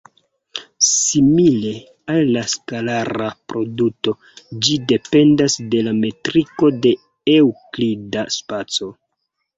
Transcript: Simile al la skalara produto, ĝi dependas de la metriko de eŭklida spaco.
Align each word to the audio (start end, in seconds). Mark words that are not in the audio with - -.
Simile 0.85 1.73
al 2.13 2.31
la 2.37 2.43
skalara 2.53 3.27
produto, 3.53 4.15
ĝi 4.67 4.79
dependas 4.93 5.59
de 5.75 5.85
la 5.89 5.95
metriko 6.01 6.73
de 6.87 6.95
eŭklida 7.39 8.25
spaco. 8.41 8.91